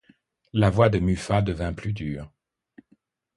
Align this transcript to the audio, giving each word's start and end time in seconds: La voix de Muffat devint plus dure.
La 0.53 0.71
voix 0.71 0.89
de 0.89 0.97
Muffat 0.97 1.43
devint 1.43 1.73
plus 1.73 1.93
dure. 1.93 2.31